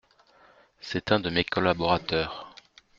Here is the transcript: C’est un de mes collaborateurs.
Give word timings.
C’est 0.79 1.11
un 1.11 1.19
de 1.19 1.29
mes 1.29 1.43
collaborateurs. 1.43 2.55